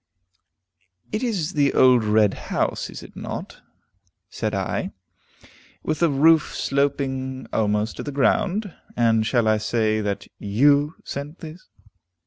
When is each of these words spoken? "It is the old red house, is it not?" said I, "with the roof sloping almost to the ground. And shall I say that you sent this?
"It 1.11 1.21
is 1.21 1.53
the 1.53 1.75
old 1.75 2.03
red 2.03 2.33
house, 2.33 2.89
is 2.89 3.03
it 3.03 3.15
not?" 3.15 3.61
said 4.31 4.55
I, 4.55 4.93
"with 5.83 5.99
the 5.99 6.09
roof 6.09 6.55
sloping 6.55 7.45
almost 7.53 7.97
to 7.97 8.01
the 8.01 8.11
ground. 8.11 8.73
And 8.97 9.27
shall 9.27 9.47
I 9.47 9.59
say 9.59 10.01
that 10.01 10.25
you 10.39 10.95
sent 11.05 11.37
this? 11.41 11.69